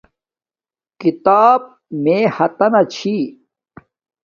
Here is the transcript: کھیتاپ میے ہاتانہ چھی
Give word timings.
کھیتاپ 0.99 1.61
میے 2.03 2.17
ہاتانہ 2.35 2.81
چھی 2.93 3.15